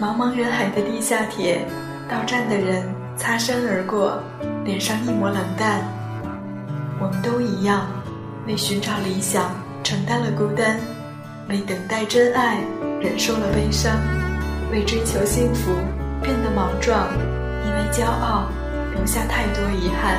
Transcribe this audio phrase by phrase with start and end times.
[0.00, 1.64] 茫茫人海的地下铁，
[2.08, 2.84] 到站的人
[3.16, 4.18] 擦身而过，
[4.64, 5.80] 脸上一抹冷淡。
[7.00, 7.86] 我们都一样，
[8.46, 9.50] 为寻找理想
[9.84, 10.76] 承担了孤单，
[11.48, 12.58] 为等待真爱
[13.00, 13.92] 忍受了悲伤，
[14.72, 15.72] 为追求幸福
[16.22, 17.08] 变得莽撞，
[17.64, 18.48] 因为骄傲
[18.94, 20.16] 留下太多遗憾。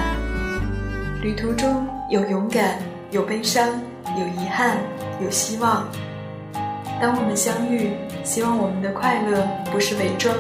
[1.22, 2.78] 旅途中有勇敢，
[3.12, 3.68] 有悲伤，
[4.18, 4.78] 有遗憾，
[5.22, 5.86] 有希望。
[7.02, 7.92] 当我们相遇，
[8.24, 10.36] 希望我们的快乐不是伪装，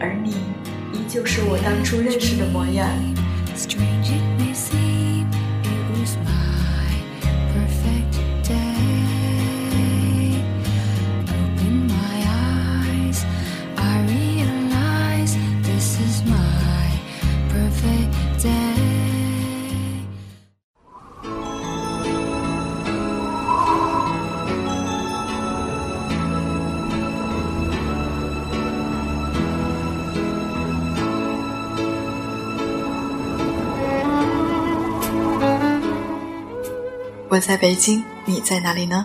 [0.00, 0.30] 而你
[0.92, 2.88] 依旧是我当初认识的模样
[3.56, 4.91] strangeness。
[37.42, 39.04] 在北京，你在哪里呢？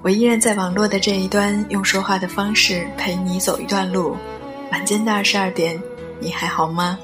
[0.00, 4.16] 我依然在网络的这一端，用说话的方式陪你走一段路。
[4.72, 5.78] 晚间的二十二点，
[6.18, 6.98] 你还好吗？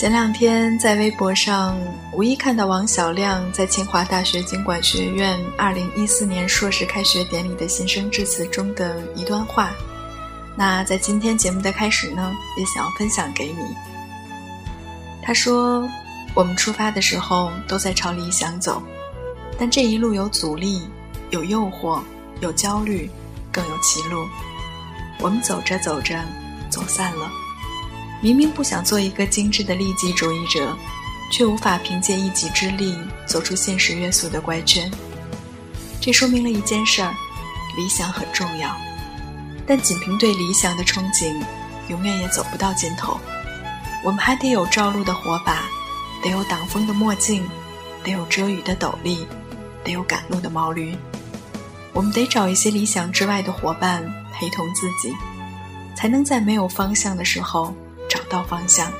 [0.00, 1.78] 前两天在微博上
[2.14, 9.70] 无意看到王小亮在清华大学经管学院二零一四年硕士开学典礼的新生致辞中的一段话，
[10.56, 13.76] 那在今天节目的开始呢，也想要分享给你。
[15.22, 15.86] 他说
[16.32, 18.82] ：“我们出发的时候都在朝理想走，
[19.58, 20.80] 但这一路有阻力，
[21.28, 22.00] 有诱惑，
[22.40, 23.10] 有焦虑，
[23.52, 24.26] 更有歧路。
[25.18, 26.18] 我们走着走着，
[26.70, 27.30] 走散了。”
[28.20, 30.76] 明明不想做一个精致的利己主义者，
[31.32, 32.94] 却无法凭借一己之力
[33.26, 34.90] 走出现实约束的怪圈。
[36.00, 37.14] 这说明了一件事儿：
[37.76, 38.76] 理想很重要，
[39.66, 41.34] 但仅凭对理想的憧憬，
[41.88, 43.18] 永远也走不到尽头。
[44.04, 45.64] 我们还得有照路的火把，
[46.22, 47.48] 得有挡风的墨镜，
[48.04, 49.26] 得有遮雨的斗笠，
[49.82, 50.94] 得有赶路的毛驴。
[51.92, 54.02] 我们得找一些理想之外的伙伴
[54.32, 55.14] 陪同自己，
[55.96, 57.74] 才能在没有方向的时候。
[58.10, 58.92] 找到方向，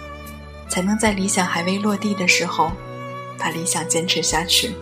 [0.69, 2.71] 才能在理想还未落地的时候，
[3.37, 4.73] 把理想坚持下去。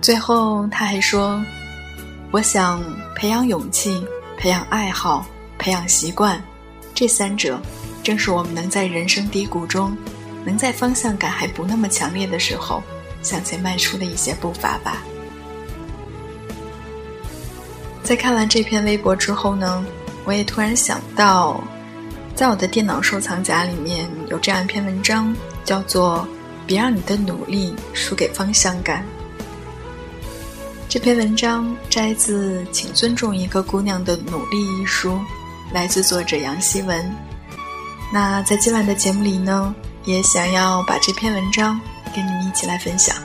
[0.00, 1.44] 最后，他还说
[2.32, 2.82] ：“我想
[3.14, 4.02] 培养勇气，
[4.38, 5.26] 培养爱好，
[5.58, 6.42] 培养习惯，
[6.94, 7.60] 这三者，
[8.02, 9.96] 正是我们能在人生低谷中，
[10.44, 12.82] 能在方向感还不那么强烈的时候，
[13.22, 15.02] 向前迈出的一些步伐吧。”
[18.04, 19.82] 在看完这篇微博之后呢，
[20.24, 21.58] 我也突然想到，
[22.34, 25.34] 在我的电脑收藏夹里面有这样一篇文章，
[25.64, 26.18] 叫做
[26.66, 29.02] 《别让你的努力输给方向感》。
[30.86, 35.18] 这篇文章摘自《请尊重一个姑娘的努力》一书，
[35.72, 37.10] 来自作者杨希文。
[38.12, 41.80] 那在今晚的节目里呢，也想要把这篇文章
[42.14, 43.16] 跟你们一起来分享。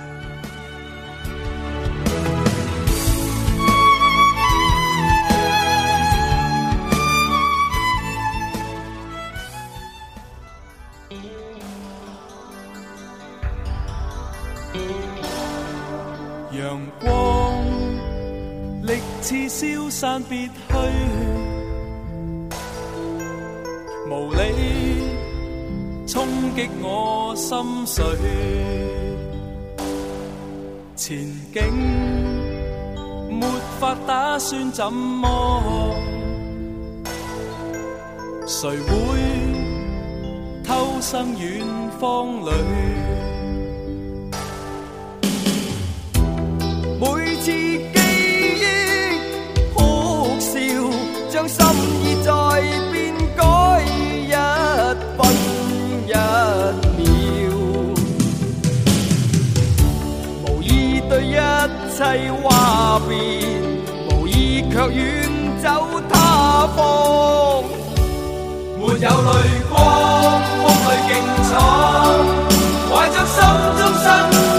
[19.99, 20.51] 散别去，
[24.09, 24.39] 无理
[26.07, 28.05] 冲击我心碎。
[30.95, 31.17] 前
[31.53, 31.59] 景
[33.29, 33.45] 没
[33.77, 35.93] 法打算怎么，
[38.47, 38.95] 谁会
[40.63, 41.67] 偷生远
[41.99, 42.51] 方里？
[51.39, 51.65] 将心
[52.03, 52.31] 意再
[52.91, 53.41] 变改
[54.27, 54.33] 一
[55.15, 55.19] 分
[56.05, 56.11] 一
[56.97, 57.01] 秒，
[60.43, 61.35] 无意对一
[61.95, 61.97] 切
[62.43, 63.15] 话别，
[64.13, 64.99] 无意却远
[65.63, 65.65] 走
[66.09, 67.63] 他方，
[68.77, 69.07] 没有泪
[69.69, 69.79] 光，
[70.61, 71.09] 梦里劲
[71.49, 71.57] 闯，
[72.91, 73.37] 怀着心
[73.77, 74.58] 中新。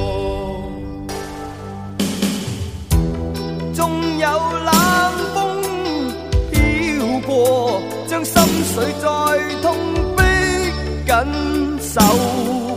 [8.73, 9.05] 谁在
[9.61, 9.75] 痛
[10.15, 10.19] 逼
[11.05, 11.11] 紧
[11.81, 11.99] 守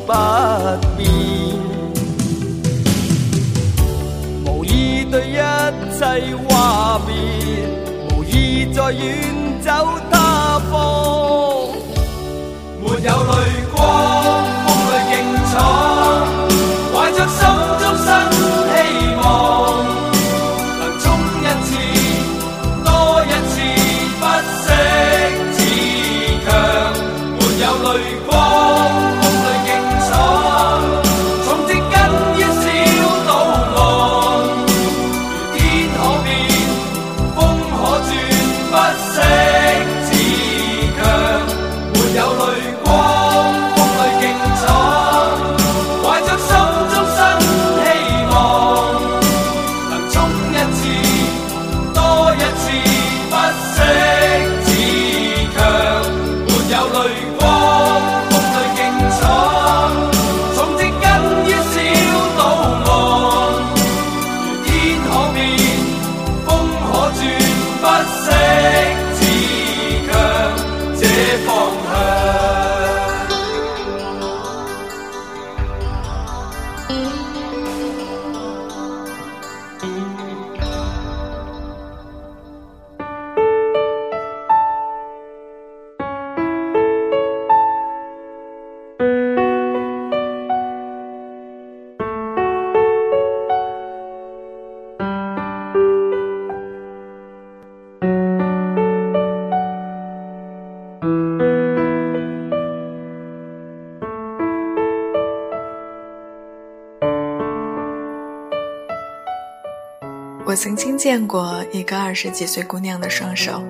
[0.05, 0.11] 不
[0.96, 1.00] 变。
[4.44, 5.32] 无意对一
[5.96, 6.00] 切
[6.49, 7.14] 话别，
[8.11, 9.00] 无意再远
[9.62, 9.70] 走
[10.11, 10.73] 他方。
[12.82, 13.32] 没有泪
[13.73, 13.79] 光，
[14.67, 15.12] 风里劲
[15.52, 15.56] 闯，
[27.94, 29.04] 泪光，
[110.55, 113.61] 我曾经见过一个二十几岁姑娘的双手，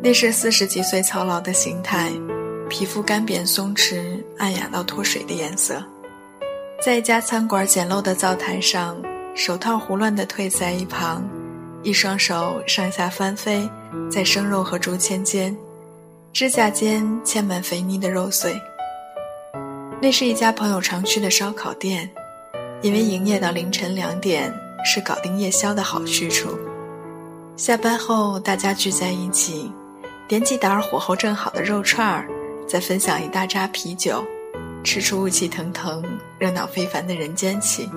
[0.00, 2.12] 那是四十几岁操劳的形态，
[2.68, 5.84] 皮肤干瘪松弛、暗哑到脱水的颜色。
[6.80, 8.96] 在一家餐馆简陋的灶台上，
[9.34, 11.28] 手套胡乱地褪在一旁，
[11.82, 13.68] 一双手上下翻飞
[14.08, 15.56] 在生肉和竹签间，
[16.32, 18.54] 指甲间嵌满肥腻的肉碎。
[20.00, 22.08] 那是一家朋友常去的烧烤店，
[22.80, 24.54] 因为营业到凌晨两点。
[24.84, 26.50] 是搞定夜宵的好去处。
[27.56, 29.72] 下班后，大家聚在一起，
[30.28, 32.28] 点几打火候正好的肉串儿，
[32.66, 34.22] 再分享一大扎啤酒，
[34.84, 36.04] 吃出雾气腾腾、
[36.38, 37.88] 热闹非凡的人间气。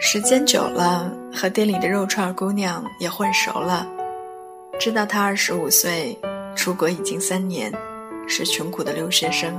[0.00, 3.86] 时间久了，和店里的肉串儿姑娘也混熟了，
[4.78, 6.18] 知道她二十五岁，
[6.54, 7.72] 出国已经三年，
[8.26, 9.58] 是穷苦的留学生，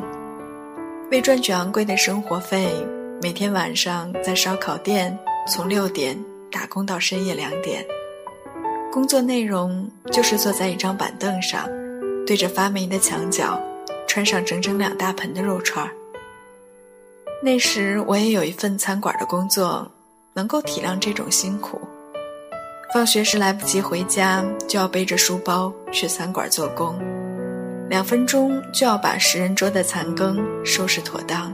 [1.10, 2.72] 为赚取昂贵的生活费。
[3.22, 5.16] 每天晚上在烧烤店
[5.48, 6.18] 从六点
[6.52, 7.86] 打工到深夜两点，
[8.92, 11.70] 工作内容就是坐在一张板凳上，
[12.26, 13.62] 对着发霉的墙角，
[14.08, 15.92] 穿上整整两大盆的肉串儿。
[17.44, 19.92] 那时我也有一份餐馆的工作，
[20.34, 21.80] 能够体谅这种辛苦。
[22.92, 27.00] 放学时来不及回家，就要背着书包去餐馆做工，
[27.88, 31.54] 两分钟就要把十人桌的残羹收拾妥当。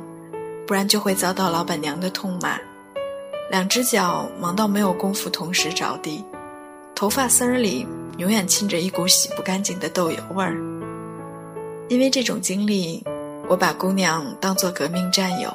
[0.67, 2.59] 不然就会遭到老板娘的痛骂，
[3.50, 6.21] 两只脚忙到没有功夫同时着地，
[6.93, 10.57] 头发丝儿里永远沁着一股洗不干净的豆油味儿。
[11.88, 13.01] 因为这种经历，
[13.47, 15.50] 我把姑娘当作革命战友，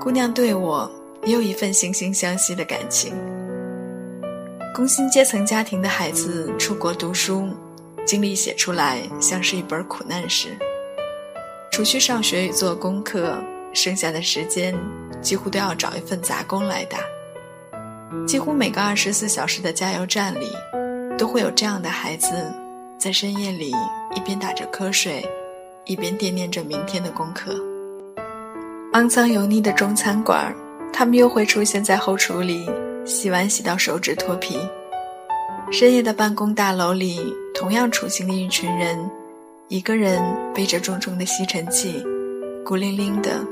[0.00, 0.90] 姑娘对我
[1.22, 3.14] 也有一份惺惺相惜的感情。
[4.74, 7.48] 工薪阶层家庭的孩子出国读书，
[8.04, 10.58] 经历写出来像是一本苦难史，
[11.70, 13.38] 除去上学与做功课。
[13.74, 14.74] 剩下的时间，
[15.20, 16.98] 几乎都要找一份杂工来打。
[18.26, 20.48] 几乎每个二十四小时的加油站里，
[21.18, 22.28] 都会有这样的孩子，
[22.96, 23.72] 在深夜里
[24.14, 25.28] 一边打着瞌睡，
[25.84, 27.52] 一边惦念着明天的功课。
[28.92, 30.54] 肮脏油腻的中餐馆，
[30.92, 32.70] 他们又会出现在后厨里，
[33.04, 34.56] 洗碗洗到手指脱皮。
[35.72, 37.20] 深夜的办公大楼里，
[37.52, 39.10] 同样处境的一群人，
[39.66, 40.22] 一个人
[40.54, 42.04] 背着重重的吸尘器，
[42.64, 43.44] 孤零零的。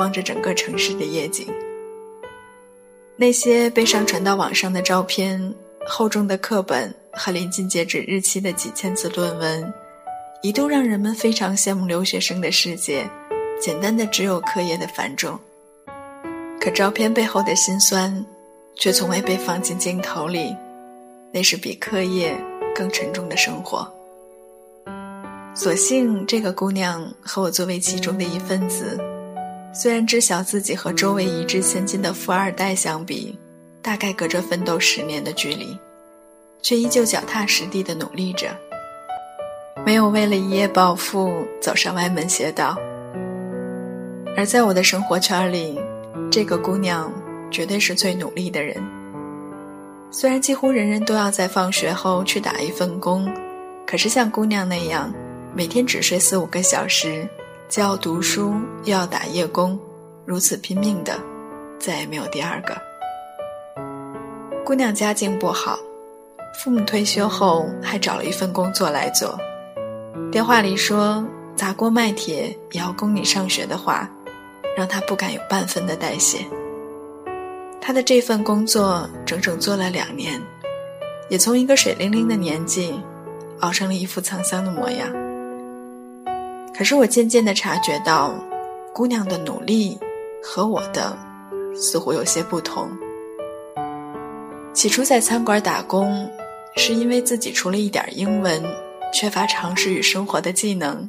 [0.00, 1.46] 望着整个城市的夜景，
[3.16, 5.54] 那些被上传到网上的照片，
[5.86, 9.72] 厚重的课本和临近截止日期的几千字论文，
[10.42, 13.06] 一度让人们非常羡慕留学生的世界，
[13.60, 15.38] 简单的只有课业的繁重。
[16.58, 18.24] 可照片背后的辛酸，
[18.76, 20.56] 却从未被放进镜头里，
[21.30, 22.34] 那是比课业
[22.74, 23.86] 更沉重的生活。
[25.54, 28.98] 所幸这个姑娘和我作为其中的一份子，
[29.72, 33.38] 虽然知晓自己和周围一掷千金的富二代相比，
[33.80, 35.78] 大概隔着奋斗十年的距离，
[36.60, 38.48] 却依旧脚踏实地的努力着，
[39.86, 42.76] 没有为了一夜暴富走上歪门邪道。
[44.36, 45.78] 而在我的生活圈里，
[46.32, 47.12] 这个姑娘
[47.50, 48.76] 绝对是最努力的人。
[50.10, 53.32] 虽然几乎人人都要在放学后去打一份工，
[53.86, 55.12] 可是像姑娘那样。
[55.52, 57.28] 每天只睡四五个小时，
[57.70, 59.78] 既要读书又要打夜工，
[60.26, 61.16] 如此拼命的，
[61.78, 62.76] 再也没有第二个。
[64.64, 65.78] 姑娘家境不好，
[66.58, 69.38] 父母退休后还找了一份工作来做。
[70.32, 71.24] 电话里说
[71.54, 74.10] 砸锅卖铁也要供你上学的话，
[74.76, 76.44] 让她不敢有半分的代谢。
[77.80, 80.42] 她的这份工作整整做了两年，
[81.28, 83.00] 也从一个水灵灵的年纪，
[83.60, 85.08] 熬成了一副沧桑的模样。
[86.80, 88.32] 可是我渐渐的察觉到，
[88.94, 89.98] 姑娘的努力
[90.42, 91.14] 和我的
[91.76, 92.88] 似乎有些不同。
[94.72, 96.26] 起初在餐馆打工，
[96.76, 98.64] 是因为自己除了一点英文，
[99.12, 101.06] 缺乏常识与生活的技能，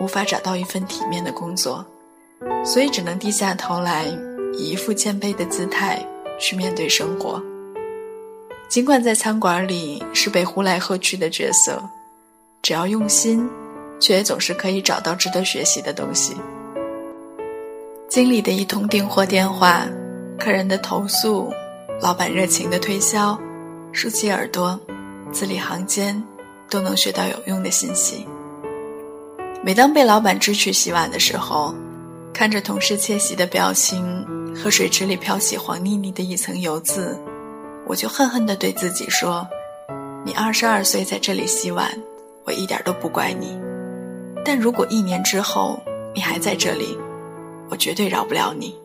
[0.00, 1.84] 无法找到一份体面的工作，
[2.64, 4.06] 所以只能低下头来，
[4.54, 6.02] 以一副谦卑的姿态
[6.40, 7.38] 去面对生活。
[8.70, 11.78] 尽管在餐馆里是被呼来喝去的角色，
[12.62, 13.46] 只要用心。
[14.00, 16.36] 却总是可以找到值得学习的东西。
[18.08, 19.86] 经理的一通订货电话，
[20.38, 21.52] 客人的投诉，
[22.00, 23.38] 老板热情的推销，
[23.92, 24.78] 竖起耳朵，
[25.32, 26.22] 字里行间
[26.70, 28.26] 都能学到有用的信息。
[29.64, 31.74] 每当被老板支去洗碗的时候，
[32.32, 34.24] 看着同事窃喜的表情
[34.54, 37.18] 和水池里飘起黄腻腻的一层油渍，
[37.86, 39.48] 我就恨恨地对自己说
[40.24, 41.90] ：“你二十二岁在这里洗碗，
[42.44, 43.58] 我一点都不怪你。”
[44.44, 45.82] 但如果一年之后
[46.14, 46.98] 你还在这里，
[47.70, 48.76] 我绝对饶不了你。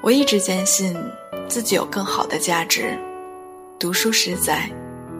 [0.00, 0.96] 我一直坚信
[1.48, 2.96] 自己有更好的价值，
[3.78, 4.70] 读书实在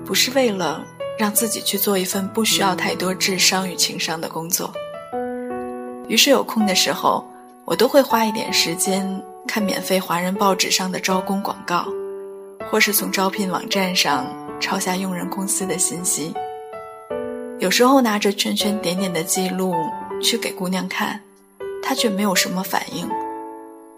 [0.05, 0.83] 不是为了
[1.19, 4.73] 让自己去做一份不需要太多智商与情商的工作。
[6.09, 7.29] 于是有空的时候，
[7.65, 11.87] 我都会花一点时间看免费华人报纸上的招工广告，
[12.71, 14.27] 或是从招聘网站上
[14.61, 16.33] 抄下用人公司的信息。
[17.61, 19.75] 有时候拿着圈圈点点的记录
[20.23, 21.21] 去给姑娘看，
[21.83, 23.07] 她却没有什么反应。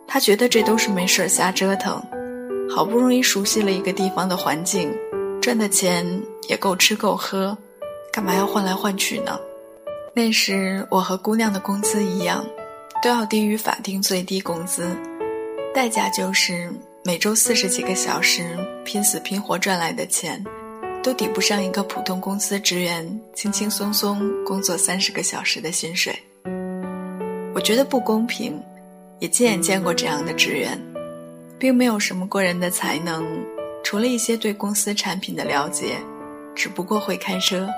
[0.05, 2.03] 她觉得这都是没事瞎折腾，
[2.69, 4.93] 好不容易熟悉了一个地方的环境，
[5.41, 6.05] 赚的钱
[6.49, 7.57] 也够吃够喝，
[8.13, 9.39] 干嘛要换来换去呢？
[10.13, 12.45] 那时我和姑娘的工资一样，
[13.01, 14.89] 都要低于法定最低工资，
[15.73, 16.69] 代价就是
[17.05, 20.45] 每周四十几个小时拼死拼活赚来的钱。
[21.03, 26.17] 都抵不上一个普通公司职员轻轻松松工作三十个小时的薪水。
[27.55, 28.63] 我觉得不公平，
[29.19, 30.81] 也亲眼见过这样的职员，
[31.59, 33.27] 并没有什么过人的才能，
[33.83, 35.97] 除了一些对公司产品的了解，
[36.55, 37.69] 只不过会开车，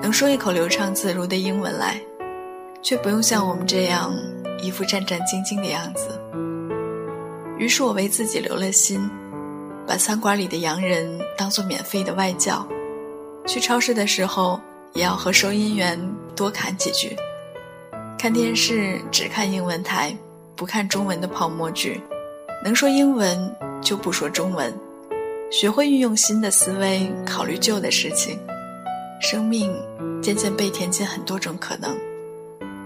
[0.00, 2.00] 能说一口流畅自如的英文来，
[2.82, 4.14] 却不用像我们这样
[4.62, 6.20] 一副战战兢兢的样子。
[7.58, 9.10] 于是我为自己留了心。
[9.86, 12.66] 把餐馆里的洋人当做免费的外教，
[13.46, 14.60] 去超市的时候
[14.92, 16.00] 也要和收银员
[16.34, 17.16] 多侃几句。
[18.18, 20.16] 看电视只看英文台，
[20.56, 22.00] 不看中文的泡沫剧，
[22.64, 24.72] 能说英文就不说中文，
[25.50, 28.38] 学会运用新的思维考虑旧的事情。
[29.20, 29.70] 生命
[30.22, 31.94] 渐渐被填进很多种可能，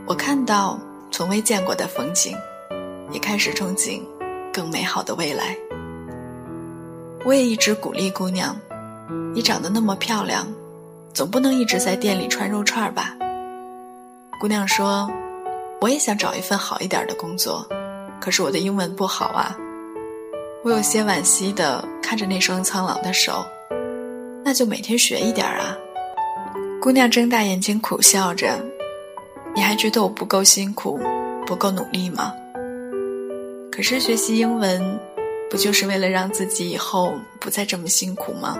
[0.06, 0.78] 我看到
[1.12, 2.36] 从未见过的风景，
[3.12, 4.02] 也开始憧憬
[4.52, 5.56] 更美好的未来。
[7.24, 8.56] 我也一直鼓励姑娘
[9.34, 10.46] ：“你长得那么漂亮，
[11.12, 13.14] 总不能一直在店里串肉串吧？”
[14.40, 15.10] 姑娘说
[15.80, 17.66] ：“我也想找一份好一点的工作，
[18.20, 19.56] 可是我的英文不好啊。”
[20.64, 23.44] 我有些惋惜的看着那双苍老的手，
[24.44, 25.76] 那就每天学一点啊。
[26.80, 28.58] 姑娘睁大眼睛苦笑着
[29.54, 30.98] ：“你还觉得我不够辛苦，
[31.46, 32.32] 不够努力吗？”
[33.70, 34.98] 可是学习英文。
[35.50, 38.58] 不就是为了让自己以后不再这么辛苦吗？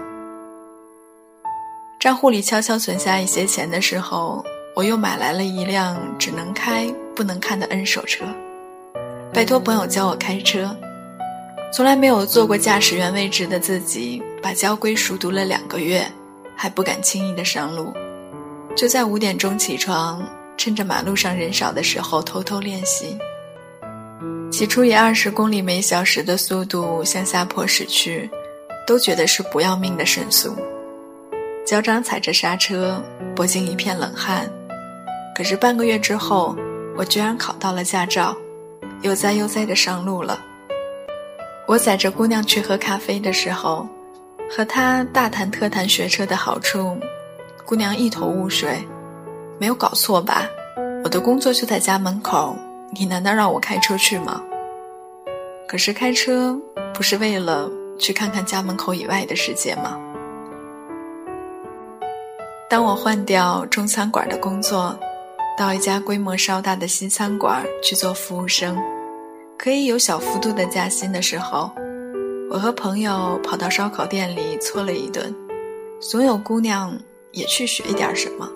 [2.01, 8.25] 账户里悄悄存下一些钱的时候，我又买来了一辆只能开不能看的 N 手车，
[9.33, 10.75] 拜托朋友教我开车。
[11.71, 16.11] 从来没有做过驾驶员位置的自己，把交规熟读了两个月，
[16.57, 17.93] 还不敢轻易的上路，
[18.75, 20.27] 就在五点钟起床，
[20.57, 23.19] 趁着马路上人少的时候偷偷练习。
[24.51, 28.29] 起初以二十公里每小时的速度向下坡驶去，
[28.87, 30.57] 都觉得是不要命的神速，
[31.67, 33.03] 脚掌踩着刹车，
[33.37, 34.51] 脖颈一片冷汗。
[35.37, 36.57] 可是半个月之后，
[36.97, 38.37] 我居然考到了驾照，
[39.03, 40.41] 悠哉悠哉的上路了。
[41.67, 43.87] 我载着姑娘去喝咖啡的时候，
[44.51, 46.99] 和她大谈特谈学车的好处，
[47.65, 48.83] 姑娘一头雾水，
[49.61, 50.49] 没有搞错吧？
[51.05, 52.57] 我的工作就在家门口。
[52.91, 54.43] 你难道让我开车去吗？
[55.69, 56.59] 可是开车
[56.95, 60.01] 不是为了去看看家门口以外的世界吗？
[62.71, 64.99] 当我换掉中餐馆的工作，
[65.57, 68.77] 到一家规模稍大的西餐馆去做服务生，
[69.59, 71.71] 可以有小幅度的加薪的时候，
[72.51, 75.35] 我和朋友跑到烧烤店里搓了一顿，
[76.01, 76.99] 总有姑娘
[77.33, 78.49] 也去学一点什么。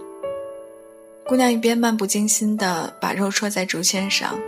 [1.24, 4.38] 姑娘一边漫不经心地把肉戳在竹签上，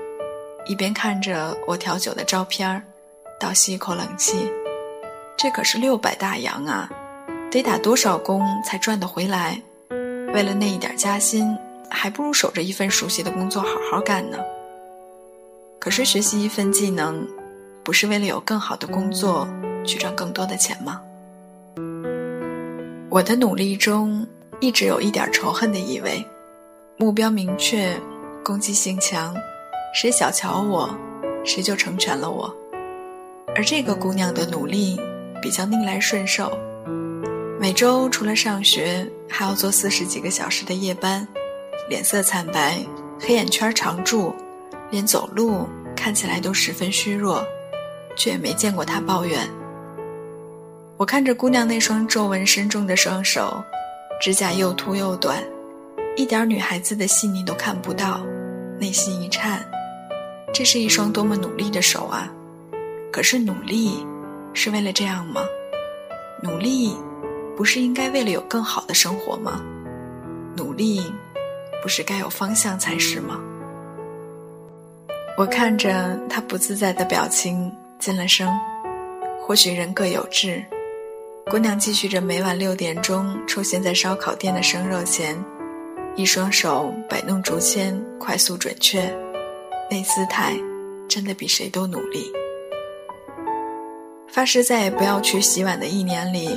[0.66, 2.82] 一边看着我调酒的照片儿，
[3.38, 4.50] 倒吸一口冷气。
[5.36, 6.90] 这可是六百大洋啊，
[7.50, 9.60] 得打多少工才赚得回来？
[10.34, 11.56] 为了那一点加薪，
[11.88, 14.38] 还不如守着一份熟悉的工作好好干呢。
[15.78, 17.26] 可是学习一份技能，
[17.84, 19.48] 不是为了有更好的工作
[19.86, 21.00] 去赚更多的钱吗？
[23.08, 24.26] 我的努力中
[24.58, 26.22] 一直有一点仇恨的意味。
[26.96, 27.92] 目标明确，
[28.44, 29.34] 攻击性强，
[29.92, 30.88] 谁小瞧我，
[31.44, 32.54] 谁就成全了我。
[33.56, 34.96] 而这个姑娘的努力
[35.42, 36.56] 比较逆来顺受，
[37.58, 41.26] 每周除了上学，还要做四十几个小时的夜班，
[41.88, 42.78] 脸色惨白，
[43.18, 44.32] 黑眼圈常驻，
[44.90, 47.44] 连走路看起来都十分虚弱，
[48.16, 49.40] 却也没见过她抱怨。
[50.96, 53.64] 我看着姑娘那双皱纹深重的双手，
[54.20, 55.42] 指甲又秃又短。
[56.16, 58.20] 一点女孩子的细腻都看不到，
[58.78, 59.60] 内心一颤，
[60.52, 62.32] 这是一双多么努力的手啊！
[63.10, 64.06] 可是努力，
[64.52, 65.42] 是为了这样吗？
[66.40, 66.96] 努力，
[67.56, 69.60] 不是应该为了有更好的生活吗？
[70.56, 71.02] 努力，
[71.82, 73.40] 不是该有方向才是吗？
[75.36, 78.48] 我看着他不自在的表情，进了声
[79.42, 80.64] ：“或许人各有志。”
[81.50, 85.36] 姑娘继续着每晚六点钟出现在烧烤店的生肉前。
[86.16, 89.12] 一双手摆弄竹签，快速准确，
[89.90, 90.54] 那姿态
[91.08, 92.30] 真的比谁都努力。
[94.28, 96.48] 发誓再也不要去洗碗的一年里，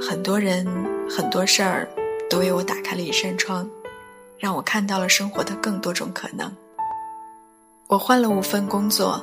[0.00, 0.64] 很多人、
[1.10, 1.88] 很多事儿
[2.30, 3.68] 都为我打开了一扇窗，
[4.38, 6.50] 让我看到了生活的更多种可能。
[7.88, 9.20] 我换了五份工作，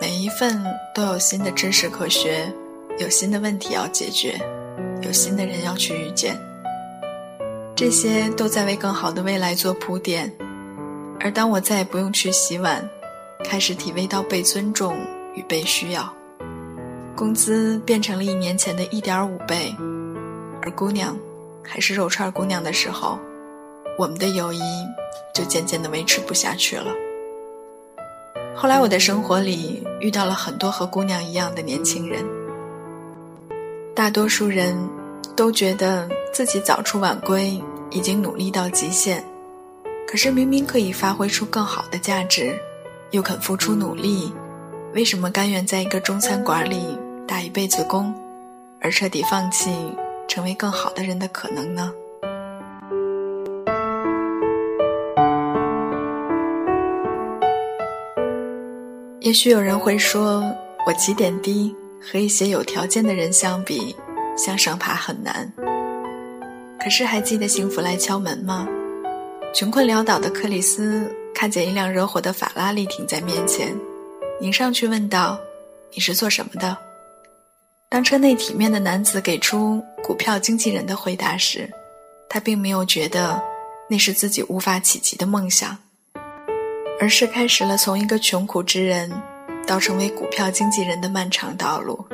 [0.00, 0.58] 每一份
[0.94, 2.50] 都有新的知识可学，
[2.98, 4.40] 有新的问题要解决，
[5.02, 6.34] 有新的人要去遇见。
[7.74, 10.30] 这些都在为更好的未来做铺垫，
[11.18, 12.88] 而当我再也不用去洗碗，
[13.42, 14.96] 开始体味到被尊重
[15.34, 16.12] 与被需要，
[17.16, 19.74] 工资变成了一年前的一点五倍，
[20.60, 21.16] 而姑娘
[21.62, 23.18] 还是肉串姑娘的时候，
[23.98, 24.60] 我们的友谊
[25.34, 26.92] 就渐渐的维持不下去了。
[28.54, 32.24] 后来我的生活里遇到了很多和姑娘一样的年轻人，
[33.94, 34.76] 大多数人。
[35.34, 39.22] 都觉得自己早出晚归，已经努力到极限，
[40.08, 42.58] 可是明明可以发挥出更好的价值，
[43.10, 44.32] 又肯付出努力，
[44.94, 48.14] 为什么甘愿在一个中餐馆里打一辈子工，
[48.80, 49.70] 而彻底放弃
[50.26, 51.92] 成为更好的人的可能呢？
[59.20, 60.42] 也许有人会说，
[60.86, 63.94] 我起点低，和一些有条件的人相比。
[64.34, 65.52] 向上爬很难，
[66.82, 68.66] 可是还记得幸福来敲门吗？
[69.54, 73.72] 穷困潦倒的克里斯看见一辆热火的法拉利停在面前，
[74.40, 75.38] 迎上去问道
[75.94, 76.76] ：“你是做什么的？”
[77.88, 81.70] 当车内体面的男子给出股票经纪人的回答时，
[82.28, 83.40] 他并没有觉得
[83.88, 85.78] 那是自己无法企及的梦想，
[86.98, 89.08] 而是开始了从一个穷苦之人
[89.66, 92.04] 到成为股票经纪人的漫长道路。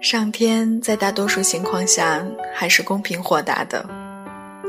[0.00, 3.86] 上天在大多数情况下还是公平豁达的，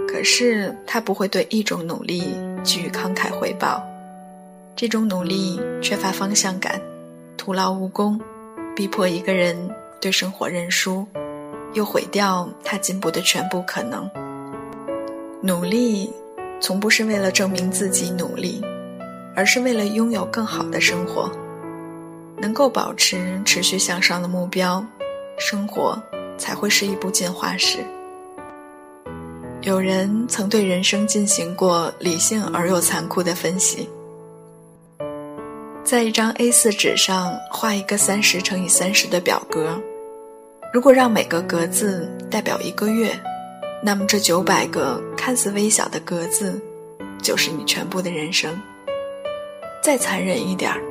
[0.05, 3.81] 可是他不会对一种努力给予慷慨回报。
[4.75, 6.81] 这种努力缺乏方向感，
[7.37, 8.19] 徒劳无功，
[8.75, 9.55] 逼迫一个人
[10.01, 11.07] 对生活认输，
[11.73, 14.09] 又毁掉他进步的全部可能。
[15.41, 16.11] 努力
[16.59, 18.61] 从不是为了证明自己努力，
[19.33, 21.31] 而是为了拥有更好的生活，
[22.37, 24.85] 能够保持持续向上的目标。
[25.37, 26.01] 生活
[26.37, 27.79] 才会是一部进化史。
[29.61, 33.87] 有人曾对人生进行过理性而又残酷的分析，
[35.83, 39.79] 在一张 A4 纸上画一个三十乘以三十的表格，
[40.73, 43.15] 如果让每个格子代表一个月，
[43.83, 46.59] 那么这九百个看似微小的格子，
[47.21, 48.59] 就是你全部的人生。
[49.83, 50.81] 再残忍一点儿，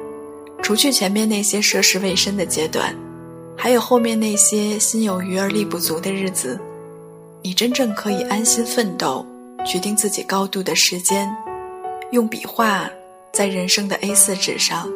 [0.62, 2.94] 除去前面那些涉世未深的阶段，
[3.62, 6.58] 还有后面那些心有余而力不足的日子。
[7.42, 9.24] 你真正可以安心奋斗、
[9.66, 11.30] 决定自己高度的时间，
[12.10, 12.88] 用笔画
[13.34, 14.88] 在人生的 A4 纸上，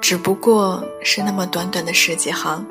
[0.00, 2.64] 只不过是那么短短的十几行，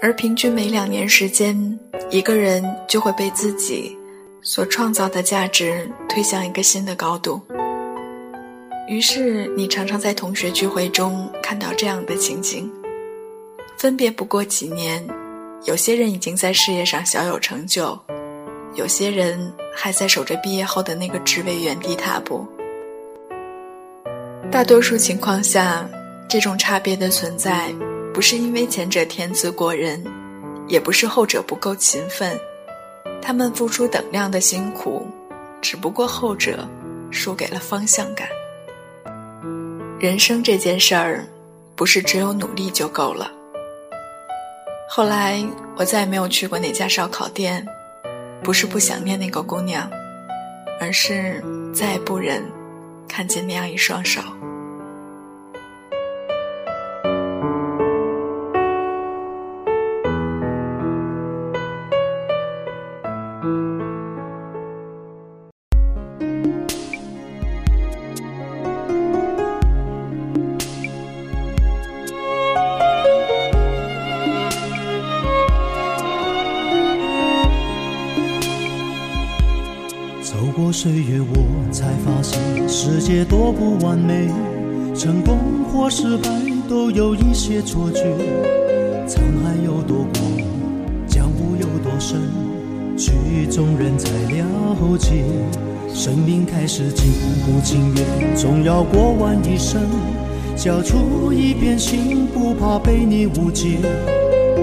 [0.00, 1.76] 而平均每两年时间，
[2.08, 3.98] 一个人就会被自己
[4.40, 7.40] 所创造的价值推向一个新的高度。
[8.86, 12.70] 于是，你常常在同学聚会中看到这样的情景：
[13.78, 15.06] 分别不过几年。
[15.64, 17.98] 有些人已经在事业上小有成就，
[18.74, 22.46] 有些人还在守着毕业后的那个职位原地踏步。
[24.50, 25.88] 大多数情况下，
[26.28, 27.74] 这种差别的存在，
[28.14, 30.02] 不是因为前者天资过人，
[30.68, 32.38] 也不是后者不够勤奋，
[33.20, 35.04] 他们付出等量的辛苦，
[35.60, 36.66] 只不过后者
[37.10, 38.28] 输给了方向感。
[39.98, 41.26] 人生这件事儿，
[41.74, 43.32] 不是只有努力就够了。
[44.88, 45.44] 后来，
[45.76, 47.66] 我再也没有去过那家烧烤店，
[48.42, 49.90] 不是不想念那个姑娘，
[50.80, 51.42] 而是
[51.74, 52.42] 再也不忍
[53.08, 54.20] 看见那样一双手。
[85.98, 86.28] 失败
[86.68, 88.02] 都有一些错觉。
[89.08, 90.30] 沧海有多广，
[91.08, 92.20] 江湖有多深，
[92.98, 93.12] 曲
[93.50, 95.24] 中人才了解。
[95.94, 97.10] 生命开始情
[97.46, 99.80] 不情愿，总要过完一生，
[100.54, 103.78] 交出一片心，不怕被你误解。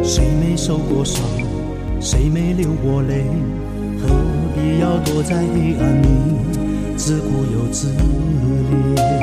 [0.04, 1.20] 谁没受过伤，
[2.00, 3.26] 谁没流过泪？
[4.00, 4.08] 何
[4.54, 6.08] 必要躲在黑暗里，
[6.96, 9.23] 自顾又自怜。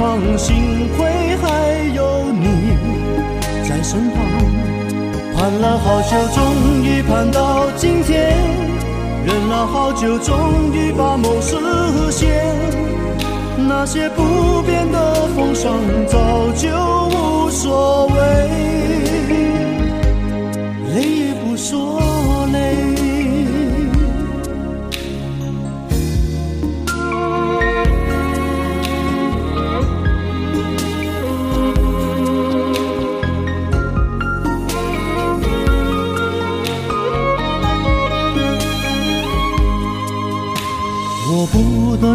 [0.00, 1.46] 任我闯，幸亏还
[1.94, 2.46] 有你
[3.68, 4.16] 在身旁。
[5.36, 8.34] 盼了好久，终于盼到今天。
[9.26, 11.54] 忍了好久，终于把梦实
[12.10, 12.56] 现。
[13.68, 15.76] 那些不变的风霜，
[16.08, 16.68] 早就
[17.10, 18.14] 无所谓，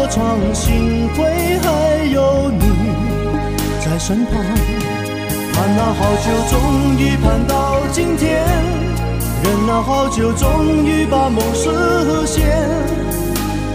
[0.00, 1.22] 我闯，幸亏
[1.60, 1.68] 还
[2.10, 2.64] 有你
[3.84, 4.32] 在身旁。
[5.52, 8.40] 盼了好久，终于盼到今天；
[9.44, 11.68] 忍了好久，终于把梦实
[12.24, 12.48] 现。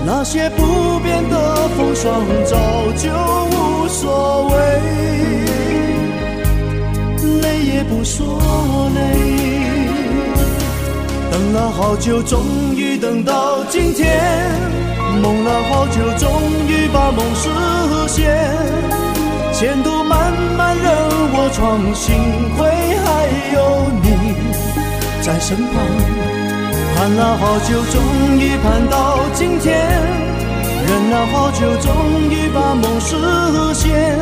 [0.04, 2.58] 那些不变的风霜，早
[2.98, 3.08] 就
[3.52, 4.56] 无所谓，
[7.42, 9.00] 累也不说累。
[11.32, 12.42] 等了好久，终
[12.76, 14.08] 于等到今天；
[15.22, 16.30] 梦了好久，终
[16.68, 17.50] 于把梦实
[18.08, 18.16] 现。
[19.54, 20.86] 前途漫漫任
[21.34, 22.14] 我闯，幸
[22.58, 22.68] 亏
[23.06, 23.08] 还
[23.56, 23.58] 有
[24.04, 24.08] 你
[25.22, 25.74] 在身旁，
[26.96, 27.96] 盼了好久，终
[28.38, 29.74] 于盼到今天；
[30.86, 31.90] 忍了好久，终
[32.30, 33.16] 于把梦实
[33.74, 34.20] 现。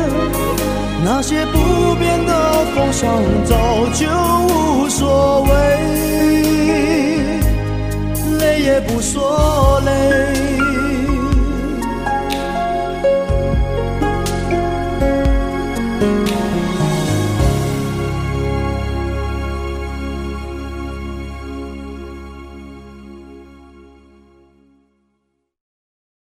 [1.04, 3.54] 那些不变的风霜早
[3.92, 4.06] 就
[4.48, 5.50] 无所谓，
[8.38, 10.53] 累也不说累。